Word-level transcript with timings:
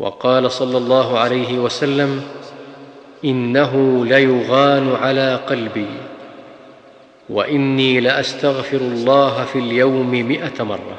وقال 0.00 0.50
صلى 0.50 0.78
الله 0.78 1.18
عليه 1.18 1.58
وسلم 1.58 2.22
إنه 3.24 4.04
ليغان 4.06 4.94
على 4.94 5.36
قلبي 5.36 5.86
وإني 7.28 8.00
لأستغفر 8.00 8.76
الله 8.76 9.44
في 9.44 9.58
اليوم 9.58 10.10
مائه 10.28 10.62
مرة. 10.62 10.98